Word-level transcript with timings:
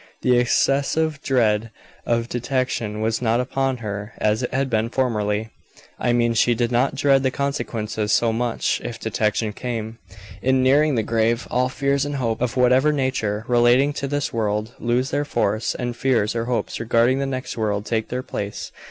The 0.23 0.35
excessive 0.39 1.21
dread 1.21 1.69
of 2.07 2.27
detection 2.27 3.01
was 3.01 3.21
not 3.21 3.39
upon 3.39 3.77
her 3.85 4.13
as 4.17 4.41
it 4.41 4.51
had 4.51 4.67
been 4.67 4.89
formerly. 4.89 5.49
I 5.99 6.11
mean 6.11 6.33
she 6.33 6.55
did 6.55 6.71
not 6.71 6.95
dread 6.95 7.21
the 7.21 7.29
consequences 7.29 8.11
so 8.11 8.33
much, 8.33 8.81
if 8.83 8.99
detection 8.99 9.53
came. 9.53 9.99
In 10.41 10.63
nearing 10.63 10.95
the 10.95 11.03
grave, 11.03 11.47
all 11.51 11.69
fears 11.69 12.03
and 12.03 12.15
hopes, 12.15 12.41
of 12.41 12.57
whatever 12.57 12.91
nature, 12.91 13.45
relating 13.47 13.93
to 13.93 14.07
this 14.07 14.33
world, 14.33 14.73
lose 14.79 15.11
their 15.11 15.23
force, 15.23 15.75
and 15.75 15.95
fears 15.95 16.35
or 16.35 16.45
hopes 16.45 16.79
regarding 16.79 17.19
the 17.19 17.27
next 17.27 17.55
world 17.55 17.85
take 17.85 18.07
their 18.07 18.23
place. 18.23 18.71